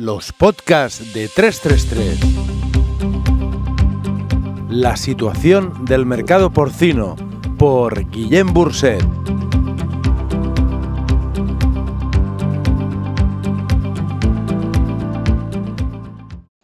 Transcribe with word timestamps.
Los 0.00 0.32
podcasts 0.32 1.12
de 1.12 1.26
333. 1.26 2.20
La 4.70 4.96
situación 4.96 5.84
del 5.86 6.06
mercado 6.06 6.52
porcino 6.52 7.16
por 7.58 8.08
Guillem 8.08 8.52
Burset. 8.52 9.02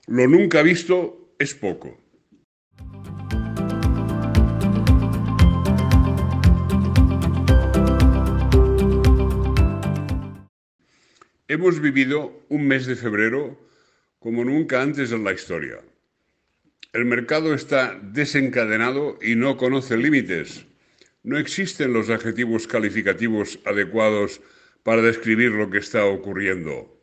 Lo 0.07 0.29
nunca 0.29 0.63
visto 0.63 1.35
es 1.37 1.55
poco. 1.55 2.04
Hemos 11.47 11.79
vivido 11.79 12.43
un 12.49 12.67
mes 12.67 12.87
de 12.87 12.97
febrero 12.97 13.61
como 14.19 14.47
nunca 14.47 14.81
antes 14.81 15.13
en 15.13 15.25
la 15.25 15.35
historia. 15.35 15.77
El 16.95 17.05
mercado 17.05 17.53
está 17.53 18.01
desencadenado 18.03 19.19
y 19.21 19.35
no 19.35 19.59
conoce 19.59 19.99
límites. 19.99 20.65
No 21.23 21.37
existen 21.37 21.93
los 21.93 22.09
adjetivos 22.09 22.67
calificativos 22.67 23.59
adecuados 23.67 24.41
para 24.85 25.03
describir 25.03 25.51
lo 25.51 25.69
que 25.69 25.79
está 25.79 26.07
ocurriendo. 26.07 26.99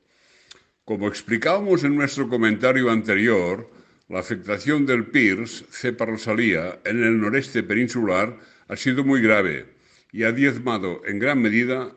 Como 0.86 1.08
explicábamos 1.08 1.84
en 1.84 1.96
nuestro 1.96 2.28
comentario 2.28 2.90
anterior, 2.90 3.70
la 4.10 4.22
afectación 4.22 4.88
del 4.88 5.06
PIRS, 5.06 5.66
cepa 5.70 6.08
rosalía, 6.08 6.80
en 6.84 7.04
el 7.04 7.22
noreste 7.22 7.62
peninsular 7.62 8.40
ha 8.68 8.76
sido 8.76 9.04
muy 9.04 9.22
grave 9.22 9.68
y 10.12 10.24
ha 10.24 10.32
diezmado 10.32 11.04
en 11.06 11.20
gran 11.20 11.40
medida 11.40 11.96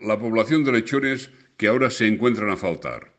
la 0.00 0.18
población 0.18 0.64
de 0.64 0.72
lechones 0.72 1.30
que 1.56 1.68
ahora 1.68 1.90
se 1.90 2.06
encuentran 2.06 2.50
a 2.50 2.56
faltar. 2.56 3.12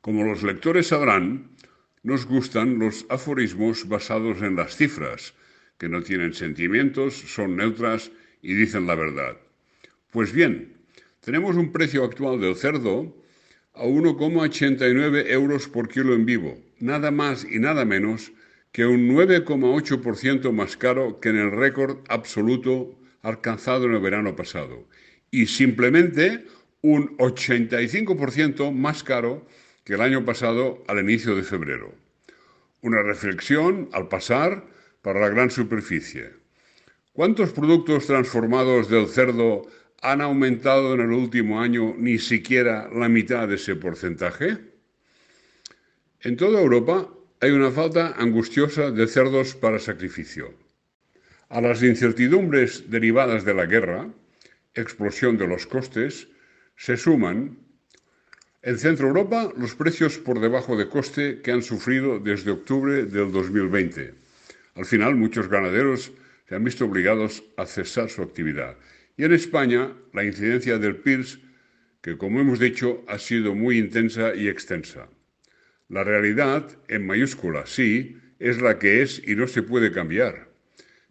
Como 0.00 0.24
los 0.24 0.42
lectores 0.42 0.88
sabrán, 0.88 1.50
nos 2.02 2.26
gustan 2.26 2.78
los 2.78 3.06
aforismos 3.08 3.88
basados 3.88 4.42
en 4.42 4.56
las 4.56 4.76
cifras, 4.76 5.34
que 5.78 5.88
no 5.88 6.02
tienen 6.02 6.34
sentimientos, 6.34 7.14
son 7.14 7.56
neutras 7.56 8.10
y 8.42 8.54
dicen 8.54 8.86
la 8.86 8.94
verdad. 8.94 9.36
Pues 10.10 10.32
bien, 10.32 10.74
tenemos 11.20 11.56
un 11.56 11.72
precio 11.72 12.04
actual 12.04 12.40
del 12.40 12.56
cerdo 12.56 13.14
a 13.74 13.84
1,89 13.84 15.30
euros 15.30 15.68
por 15.68 15.88
kilo 15.88 16.14
en 16.14 16.24
vivo, 16.24 16.58
nada 16.80 17.10
más 17.10 17.44
y 17.44 17.58
nada 17.58 17.84
menos 17.84 18.32
que 18.72 18.86
un 18.86 19.08
9,8% 19.08 20.52
más 20.52 20.76
caro 20.76 21.20
que 21.20 21.30
en 21.30 21.36
el 21.36 21.52
récord 21.52 21.98
absoluto 22.08 22.98
alcanzado 23.22 23.86
en 23.86 23.94
el 23.94 24.00
verano 24.00 24.36
pasado, 24.36 24.86
y 25.30 25.46
simplemente 25.46 26.46
un 26.82 27.16
85% 27.18 28.72
más 28.72 29.02
caro 29.02 29.46
que 29.84 29.94
el 29.94 30.00
año 30.00 30.24
pasado 30.24 30.84
al 30.86 31.00
inicio 31.00 31.34
de 31.34 31.42
febrero. 31.42 31.94
Una 32.82 33.02
reflexión 33.02 33.88
al 33.92 34.08
pasar 34.08 34.64
para 35.02 35.20
la 35.20 35.28
gran 35.28 35.50
superficie. 35.50 36.30
¿Cuántos 37.12 37.50
productos 37.50 38.06
transformados 38.06 38.88
del 38.88 39.08
cerdo 39.08 39.66
han 40.02 40.20
aumentado 40.20 40.94
en 40.94 41.00
el 41.00 41.10
último 41.10 41.60
año 41.60 41.94
ni 41.98 42.18
siquiera 42.18 42.88
la 42.94 43.08
mitad 43.08 43.48
de 43.48 43.56
ese 43.56 43.74
porcentaje? 43.74 44.58
En 46.20 46.36
toda 46.36 46.60
Europa 46.60 47.08
hay 47.40 47.50
una 47.50 47.70
falta 47.70 48.14
angustiosa 48.18 48.90
de 48.90 49.06
cerdos 49.06 49.54
para 49.54 49.78
sacrificio. 49.78 50.54
A 51.48 51.60
las 51.60 51.82
incertidumbres 51.82 52.90
derivadas 52.90 53.44
de 53.44 53.54
la 53.54 53.66
guerra, 53.66 54.08
explosión 54.74 55.38
de 55.38 55.46
los 55.46 55.66
costes, 55.66 56.28
se 56.78 56.96
suman 56.96 57.58
en 58.62 58.78
Centro 58.78 59.08
Europa 59.08 59.52
los 59.56 59.74
precios 59.74 60.16
por 60.18 60.38
debajo 60.38 60.76
de 60.76 60.88
coste 60.88 61.40
que 61.42 61.50
han 61.50 61.62
sufrido 61.62 62.20
desde 62.20 62.52
octubre 62.52 63.04
del 63.04 63.32
2020. 63.32 64.14
Al 64.76 64.84
final, 64.84 65.16
muchos 65.16 65.48
ganaderos 65.48 66.12
se 66.48 66.54
han 66.54 66.62
visto 66.62 66.84
obligados 66.84 67.42
a 67.56 67.66
cesar 67.66 68.08
su 68.10 68.22
actividad. 68.22 68.76
Y 69.16 69.24
en 69.24 69.32
España, 69.32 69.92
la 70.12 70.24
incidencia 70.24 70.78
del 70.78 70.96
PIRS, 70.96 71.40
que 72.00 72.16
como 72.16 72.40
hemos 72.40 72.60
dicho, 72.60 73.04
ha 73.08 73.18
sido 73.18 73.56
muy 73.56 73.76
intensa 73.76 74.34
y 74.36 74.48
extensa. 74.48 75.08
La 75.88 76.04
realidad, 76.04 76.70
en 76.86 77.06
mayúscula, 77.06 77.66
sí, 77.66 78.18
es 78.38 78.62
la 78.62 78.78
que 78.78 79.02
es 79.02 79.20
y 79.26 79.34
no 79.34 79.48
se 79.48 79.62
puede 79.64 79.90
cambiar. 79.90 80.48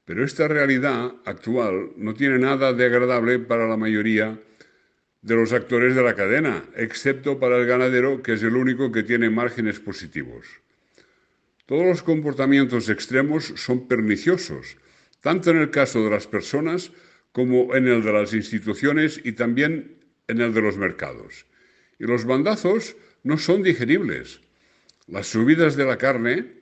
Pero 0.06 0.24
esta 0.24 0.47
realidad 0.47 1.13
actual 1.25 1.92
no 1.97 2.13
tiene 2.13 2.40
nada 2.40 2.72
de 2.72 2.86
agradable 2.86 3.40
para 3.40 3.68
la 3.68 3.75
mayoría 3.75 4.40
de 5.28 5.36
los 5.36 5.52
actores 5.52 5.94
de 5.94 6.02
la 6.02 6.16
cadena, 6.16 6.64
excepto 6.78 7.38
para 7.38 7.58
el 7.58 7.66
ganadero, 7.66 8.24
que 8.24 8.34
es 8.34 8.44
el 8.44 8.56
único 8.56 8.94
que 8.94 9.04
tiene 9.04 9.30
márgenes 9.30 9.78
positivos. 9.78 10.48
Todos 11.66 11.86
los 11.86 12.02
comportamientos 12.02 12.88
extremos 12.88 13.52
son 13.58 13.90
perniciosos, 13.90 14.78
tanto 15.20 15.52
en 15.52 15.58
el 15.58 15.70
caso 15.70 16.02
de 16.02 16.12
las 16.12 16.28
personas 16.28 16.94
como 17.34 17.76
en 17.76 17.90
el 17.90 18.04
de 18.04 18.14
las 18.14 18.34
instituciones 18.34 19.20
y 19.22 19.34
también 19.34 19.98
en 20.30 20.40
el 20.40 20.54
de 20.54 20.62
los 20.62 20.78
mercados. 20.78 21.46
Y 22.00 22.06
los 22.06 22.24
bandazos 22.24 22.96
no 23.24 23.38
son 23.38 23.64
digeribles. 23.64 24.40
Las 25.08 25.28
subidas 25.28 25.76
de 25.76 25.84
la 25.84 25.98
carne, 25.98 26.54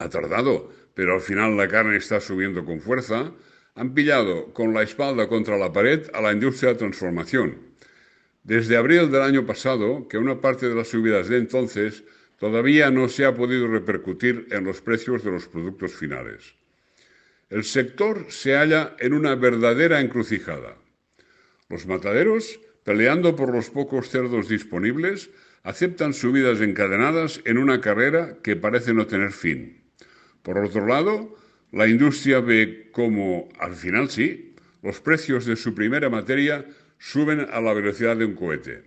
ha 0.00 0.08
tardado, 0.08 0.72
pero 0.94 1.14
al 1.14 1.20
final 1.20 1.56
la 1.56 1.68
carne 1.68 1.96
está 1.96 2.20
subiendo 2.20 2.64
con 2.64 2.80
fuerza, 2.80 3.32
han 3.76 3.94
pillado 3.94 4.52
con 4.52 4.74
la 4.74 4.82
espalda 4.82 5.28
contra 5.28 5.56
la 5.56 5.72
pared 5.72 6.10
a 6.12 6.20
la 6.20 6.32
industria 6.32 6.72
de 6.72 6.78
transformación. 6.80 7.67
Desde 8.48 8.78
abril 8.78 9.10
del 9.10 9.20
año 9.20 9.44
pasado, 9.44 10.08
que 10.08 10.16
una 10.16 10.40
parte 10.40 10.70
de 10.70 10.74
las 10.74 10.88
subidas 10.88 11.28
de 11.28 11.36
entonces 11.36 12.02
todavía 12.38 12.90
no 12.90 13.10
se 13.10 13.26
ha 13.26 13.34
podido 13.34 13.68
repercutir 13.68 14.46
en 14.50 14.64
los 14.64 14.80
precios 14.80 15.22
de 15.22 15.32
los 15.32 15.46
productos 15.48 15.94
finales. 15.94 16.54
El 17.50 17.62
sector 17.62 18.24
se 18.30 18.54
halla 18.54 18.96
en 19.00 19.12
una 19.12 19.34
verdadera 19.34 20.00
encrucijada. 20.00 20.78
Los 21.68 21.86
mataderos, 21.86 22.58
peleando 22.84 23.36
por 23.36 23.52
los 23.54 23.68
pocos 23.68 24.08
cerdos 24.08 24.48
disponibles, 24.48 25.28
aceptan 25.62 26.14
subidas 26.14 26.62
encadenadas 26.62 27.42
en 27.44 27.58
una 27.58 27.82
carrera 27.82 28.38
que 28.42 28.56
parece 28.56 28.94
no 28.94 29.06
tener 29.06 29.32
fin. 29.32 29.92
Por 30.40 30.56
otro 30.56 30.86
lado, 30.86 31.36
la 31.70 31.86
industria 31.86 32.40
ve 32.40 32.88
como, 32.92 33.50
al 33.58 33.76
final 33.76 34.08
sí, 34.08 34.54
los 34.80 35.02
precios 35.02 35.44
de 35.44 35.56
su 35.56 35.74
primera 35.74 36.08
materia 36.08 36.64
suben 36.98 37.40
a 37.40 37.60
la 37.60 37.72
velocidad 37.72 38.16
de 38.16 38.24
un 38.24 38.34
cohete. 38.34 38.84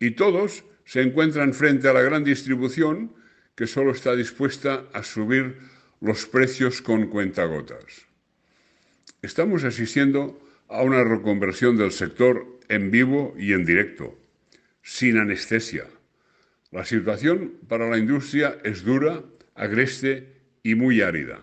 Y 0.00 0.12
todos 0.12 0.64
se 0.84 1.02
encuentran 1.02 1.54
frente 1.54 1.88
a 1.88 1.92
la 1.92 2.02
gran 2.02 2.24
distribución 2.24 3.12
que 3.54 3.66
solo 3.66 3.92
está 3.92 4.14
dispuesta 4.14 4.84
a 4.92 5.02
subir 5.02 5.58
los 6.00 6.26
precios 6.26 6.80
con 6.80 7.08
cuentagotas. 7.08 8.06
Estamos 9.20 9.64
asistiendo 9.64 10.40
a 10.68 10.82
una 10.82 11.02
reconversión 11.02 11.76
del 11.76 11.90
sector 11.90 12.60
en 12.68 12.90
vivo 12.90 13.34
y 13.36 13.52
en 13.52 13.64
directo, 13.64 14.16
sin 14.82 15.18
anestesia. 15.18 15.86
La 16.70 16.84
situación 16.84 17.54
para 17.66 17.88
la 17.88 17.98
industria 17.98 18.58
es 18.62 18.84
dura, 18.84 19.24
agreste 19.54 20.36
y 20.62 20.74
muy 20.74 21.00
árida. 21.00 21.42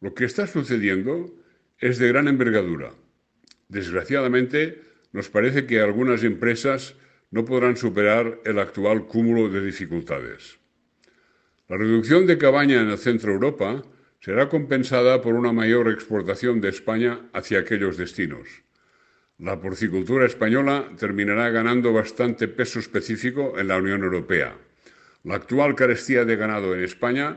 Lo 0.00 0.14
que 0.14 0.24
está 0.24 0.46
sucediendo 0.46 1.34
es 1.78 1.98
de 1.98 2.08
gran 2.08 2.28
envergadura. 2.28 2.92
Desgraciadamente, 3.68 4.82
nos 5.12 5.28
parece 5.28 5.66
que 5.66 5.80
algunas 5.80 6.22
empresas 6.24 6.94
no 7.30 7.44
podrán 7.44 7.76
superar 7.76 8.40
el 8.44 8.58
actual 8.58 9.06
cúmulo 9.06 9.48
de 9.48 9.64
dificultades. 9.64 10.58
La 11.68 11.76
reducción 11.76 12.26
de 12.26 12.38
cabaña 12.38 12.80
en 12.80 12.90
el 12.90 12.98
centro 12.98 13.32
Europa 13.32 13.82
será 14.20 14.48
compensada 14.48 15.20
por 15.20 15.34
una 15.34 15.52
mayor 15.52 15.88
exportación 15.90 16.60
de 16.60 16.68
España 16.68 17.28
hacia 17.32 17.60
aquellos 17.60 17.96
destinos. 17.96 18.48
La 19.38 19.60
porcicultura 19.60 20.26
española 20.26 20.90
terminará 20.98 21.50
ganando 21.50 21.92
bastante 21.92 22.48
peso 22.48 22.78
específico 22.78 23.58
en 23.58 23.68
la 23.68 23.76
Unión 23.76 24.02
Europea. 24.02 24.56
La 25.24 25.34
actual 25.34 25.74
carestía 25.74 26.24
de 26.24 26.36
ganado 26.36 26.74
en 26.74 26.84
España 26.84 27.36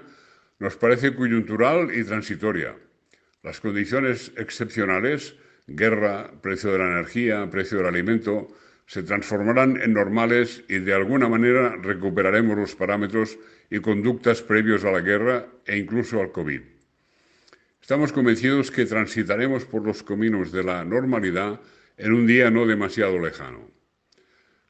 nos 0.59 0.77
parece 0.77 1.13
coyuntural 1.15 1.89
y 1.93 2.03
transitoria. 2.03 2.75
Las 3.43 3.59
condiciones 3.59 4.31
excepcionales, 4.37 5.35
guerra, 5.71 6.31
precio 6.41 6.71
de 6.71 6.79
la 6.79 6.85
energía, 6.85 7.49
precio 7.49 7.77
del 7.77 7.87
alimento, 7.87 8.47
se 8.85 9.03
transformarán 9.03 9.79
en 9.81 9.93
normales 9.93 10.63
y 10.67 10.79
de 10.79 10.93
alguna 10.93 11.29
manera 11.29 11.75
recuperaremos 11.75 12.57
los 12.57 12.75
parámetros 12.75 13.37
y 13.69 13.79
conductas 13.79 14.41
previos 14.41 14.83
a 14.83 14.91
la 14.91 15.01
guerra 15.01 15.45
e 15.65 15.77
incluso 15.77 16.19
al 16.19 16.31
COVID. 16.31 16.61
Estamos 17.81 18.11
convencidos 18.11 18.71
que 18.71 18.85
transitaremos 18.85 19.65
por 19.65 19.85
los 19.85 20.03
caminos 20.03 20.51
de 20.51 20.63
la 20.63 20.83
normalidad 20.83 21.59
en 21.97 22.13
un 22.13 22.25
día 22.25 22.49
no 22.49 22.65
demasiado 22.65 23.19
lejano. 23.19 23.69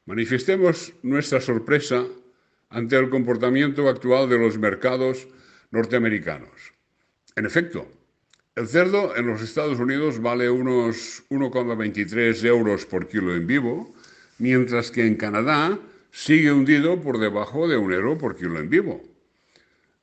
Manifestemos 0.05 0.93
nuestra 1.03 1.39
sorpresa 1.39 2.05
ante 2.69 2.97
el 2.97 3.09
comportamiento 3.09 3.87
actual 3.87 4.27
de 4.29 4.39
los 4.39 4.57
mercados 4.57 5.27
norteamericanos. 5.71 6.73
En 7.35 7.45
efecto, 7.45 7.87
el 8.59 8.67
cerdo 8.67 9.15
en 9.15 9.27
los 9.27 9.41
Estados 9.41 9.79
Unidos 9.79 10.21
vale 10.21 10.49
unos 10.49 11.23
1,23 11.29 12.43
euros 12.43 12.85
por 12.85 13.07
kilo 13.07 13.33
en 13.33 13.47
vivo, 13.47 13.95
mientras 14.37 14.91
que 14.91 15.07
en 15.07 15.15
Canadá 15.15 15.79
sigue 16.11 16.51
hundido 16.51 17.01
por 17.01 17.19
debajo 17.19 17.69
de 17.69 17.77
un 17.77 17.93
euro 17.93 18.17
por 18.17 18.35
kilo 18.35 18.59
en 18.59 18.69
vivo. 18.69 19.01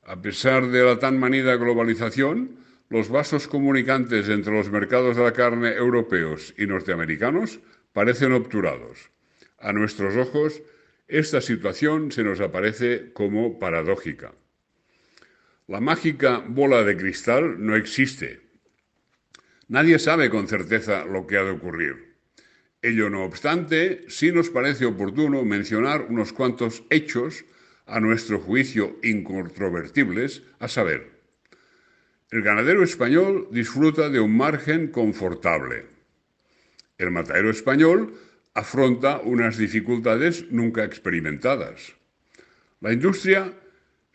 A 0.05 0.19
pesar 0.19 0.69
de 0.69 0.83
la 0.83 0.97
tan 0.97 1.19
manida 1.19 1.55
globalización, 1.55 2.57
los 2.89 3.09
vasos 3.09 3.47
comunicantes 3.47 4.27
entre 4.27 4.53
los 4.53 4.71
mercados 4.71 5.17
de 5.17 5.23
la 5.23 5.33
carne 5.33 5.73
europeos 5.75 6.55
y 6.57 6.65
norteamericanos 6.65 7.59
parecen 7.93 8.31
obturados. 8.31 9.11
A 9.59 9.71
nuestros 9.71 10.15
ojos, 10.15 10.63
esta 11.07 11.41
situación 11.41 12.11
se 12.11 12.23
nos 12.23 12.39
aparece 12.39 13.11
como 13.13 13.59
paradójica. 13.59 14.33
La 15.67 15.81
mágica 15.81 16.43
bola 16.47 16.83
de 16.83 16.95
cristal 16.95 17.63
no 17.63 17.75
existe. 17.75 18.41
Nadie 19.67 19.99
sabe 19.99 20.29
con 20.29 20.47
certeza 20.47 21.05
lo 21.05 21.27
que 21.27 21.37
ha 21.37 21.43
de 21.43 21.51
ocurrir. 21.51 22.15
Ello 22.81 23.09
no 23.09 23.23
obstante, 23.23 24.05
sí 24.07 24.31
nos 24.31 24.49
parece 24.49 24.85
oportuno 24.85 25.43
mencionar 25.43 26.07
unos 26.09 26.31
cuantos 26.31 26.83
hechos, 26.89 27.43
a 27.85 27.99
nuestro 27.99 28.39
juicio 28.39 28.97
incontrovertibles, 29.01 30.43
a 30.59 30.67
saber, 30.67 31.17
el 32.29 32.41
ganadero 32.41 32.83
español 32.83 33.47
disfruta 33.51 34.09
de 34.09 34.19
un 34.19 34.35
margen 34.35 34.87
confortable. 34.87 35.85
El 36.97 37.11
matadero 37.11 37.49
español 37.49 38.19
afronta 38.53 39.21
unas 39.23 39.57
dificultades 39.57 40.45
nunca 40.51 40.83
experimentadas. 40.83 41.93
La 42.81 42.91
industria 42.91 43.53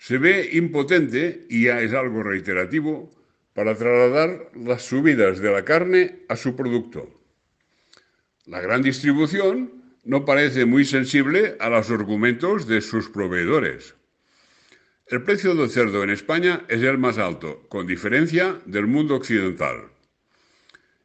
se 0.02 0.18
ve 0.18 0.48
impotente, 0.54 1.46
y 1.48 1.66
ya 1.66 1.80
es 1.80 1.92
algo 1.92 2.24
reiterativo, 2.24 3.08
para 3.54 3.76
trasladar 3.76 4.50
las 4.56 4.82
subidas 4.82 5.38
de 5.38 5.52
la 5.52 5.64
carne 5.64 6.24
a 6.28 6.34
su 6.34 6.56
producto. 6.56 7.08
La 8.46 8.60
gran 8.60 8.82
distribución 8.82 9.94
no 10.02 10.24
parece 10.24 10.66
muy 10.66 10.84
sensible 10.84 11.54
a 11.60 11.68
los 11.68 11.88
argumentos 11.88 12.66
de 12.66 12.80
sus 12.80 13.10
proveedores. 13.10 13.94
El 15.06 15.22
precio 15.22 15.54
del 15.54 15.70
cerdo 15.70 16.02
en 16.02 16.10
España 16.10 16.64
es 16.68 16.82
el 16.82 16.98
más 16.98 17.18
alto, 17.18 17.64
con 17.68 17.86
diferencia 17.86 18.60
del 18.66 18.88
mundo 18.88 19.14
occidental. 19.14 19.84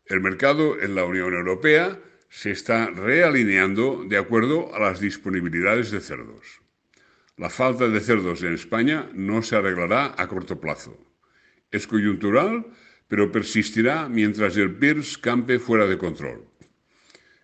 El 0.07 0.21
mercado 0.21 0.81
en 0.81 0.95
la 0.95 1.05
Unión 1.05 1.35
Europea 1.35 1.99
se 2.29 2.49
está 2.49 2.87
realineando 2.87 4.03
de 4.09 4.17
acuerdo 4.17 4.73
a 4.73 4.79
las 4.79 4.99
disponibilidades 4.99 5.91
de 5.91 6.01
cerdos. 6.01 6.66
La 7.37 7.51
falta 7.51 7.87
de 7.87 7.99
cerdos 7.99 8.41
en 8.41 8.55
España 8.55 9.11
no 9.13 9.43
se 9.43 9.55
arreglará 9.55 10.15
a 10.17 10.27
corto 10.27 10.59
plazo. 10.59 10.97
Es 11.69 11.85
coyuntural, 11.85 12.65
pero 13.07 13.31
persistirá 13.31 14.09
mientras 14.09 14.57
el 14.57 14.73
PIRS 14.73 15.19
campe 15.19 15.59
fuera 15.59 15.85
de 15.85 15.99
control. 15.99 16.47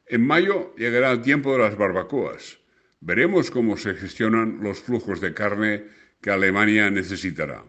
En 0.08 0.26
mayo 0.26 0.74
llegará 0.78 1.12
el 1.12 1.22
tiempo 1.22 1.54
de 1.54 1.60
las 1.60 1.78
barbacoas. 1.78 2.58
Veremos 3.02 3.52
cómo 3.52 3.78
se 3.78 3.94
gestionan 3.94 4.64
los 4.64 4.82
flujos 4.82 5.22
de 5.22 5.36
carne 5.36 5.86
que 6.22 6.32
Alemania 6.32 6.90
necesitará. 6.90 7.64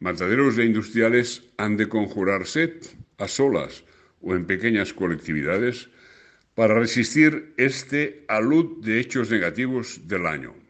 Mataderos 0.00 0.56
e 0.56 0.64
industriales 0.64 1.44
han 1.58 1.76
de 1.76 1.90
conjurarse 1.90 2.80
a 3.18 3.28
solas 3.28 3.84
o 4.22 4.34
en 4.34 4.46
pequeñas 4.46 4.94
colectividades 4.94 5.90
para 6.54 6.78
resistir 6.78 7.52
este 7.58 8.24
alud 8.28 8.82
de 8.82 8.98
hechos 8.98 9.30
negativos 9.30 10.08
del 10.08 10.26
año. 10.26 10.61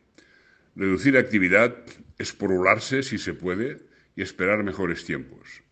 Reducir 0.74 1.16
actividad, 1.16 1.76
esporularse 2.18 3.02
si 3.02 3.18
se 3.18 3.34
puede 3.34 3.78
y 4.16 4.22
esperar 4.22 4.62
mejores 4.64 5.04
tiempos. 5.04 5.62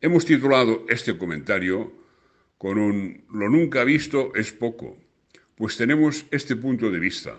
Hemos 0.00 0.24
titulado 0.24 0.84
este 0.88 1.18
comentario 1.18 1.92
con 2.58 2.78
un 2.78 3.24
lo 3.32 3.48
nunca 3.48 3.82
visto 3.84 4.32
es 4.34 4.52
poco, 4.52 4.96
pues 5.56 5.76
tenemos 5.76 6.26
este 6.30 6.54
punto 6.54 6.90
de 6.90 7.00
vista. 7.00 7.38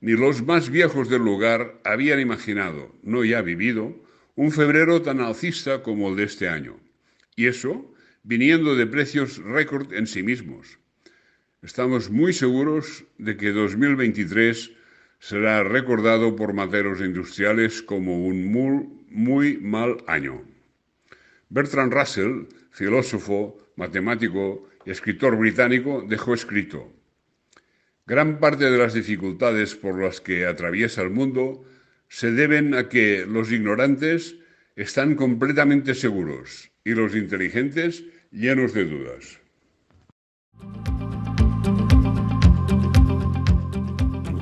Ni 0.00 0.12
los 0.12 0.42
más 0.42 0.70
viejos 0.70 1.10
del 1.10 1.22
lugar 1.22 1.78
habían 1.84 2.20
imaginado, 2.20 2.94
no 3.02 3.22
ya 3.22 3.42
vivido, 3.42 3.94
un 4.36 4.52
febrero 4.52 5.02
tan 5.02 5.20
alcista 5.20 5.82
como 5.82 6.08
el 6.08 6.16
de 6.16 6.24
este 6.24 6.48
año. 6.48 6.80
Y 7.36 7.46
eso 7.46 7.92
viniendo 8.22 8.76
de 8.76 8.86
precios 8.86 9.36
récord 9.38 9.92
en 9.92 10.06
sí 10.06 10.22
mismos. 10.22 10.78
Estamos 11.62 12.10
muy 12.10 12.32
seguros 12.32 13.04
de 13.18 13.36
que 13.36 13.52
2023 13.52 14.72
será 15.20 15.62
recordado 15.62 16.34
por 16.34 16.54
materos 16.54 17.00
industriales 17.00 17.82
como 17.82 18.26
un 18.26 18.50
muy, 18.50 18.88
muy 19.10 19.58
mal 19.58 19.98
año. 20.06 20.42
Bertrand 21.50 21.92
Russell, 21.92 22.46
filósofo, 22.70 23.58
matemático 23.76 24.68
y 24.84 24.90
escritor 24.90 25.36
británico, 25.36 26.04
dejó 26.08 26.34
escrito, 26.34 26.92
Gran 28.06 28.40
parte 28.40 28.68
de 28.68 28.76
las 28.78 28.94
dificultades 28.94 29.76
por 29.76 30.02
las 30.02 30.20
que 30.20 30.44
atraviesa 30.44 31.02
el 31.02 31.10
mundo 31.10 31.64
se 32.08 32.32
deben 32.32 32.74
a 32.74 32.88
que 32.88 33.24
los 33.24 33.52
ignorantes 33.52 34.34
están 34.74 35.14
completamente 35.14 35.94
seguros 35.94 36.72
y 36.82 36.90
los 36.94 37.14
inteligentes 37.14 38.02
llenos 38.32 38.72
de 38.74 38.86
dudas. 38.86 39.39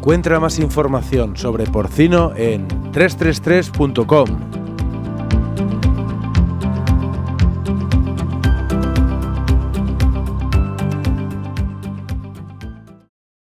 Encuentra 0.08 0.40
más 0.40 0.58
información 0.58 1.37
sobre 1.37 1.66
porcino 1.66 2.32
en 2.34 2.66
333.com. 2.93 4.57